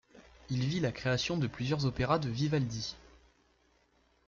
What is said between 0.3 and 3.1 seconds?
Il vit la création de plusieurs opéras de Vivaldi.